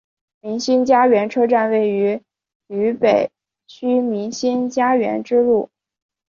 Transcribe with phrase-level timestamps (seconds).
[0.39, 2.23] 民心佳园车站位于
[2.65, 3.29] 渝北
[3.67, 5.69] 区民心佳园支路。